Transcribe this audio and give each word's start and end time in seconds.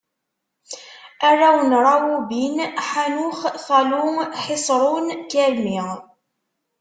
Arraw 1.27 1.57
n 1.69 1.71
Rawubin: 1.85 2.55
Ḥanux, 2.87 3.37
Falu, 3.65 4.05
Ḥiṣrun, 4.43 5.07
Karmi. 5.31 5.79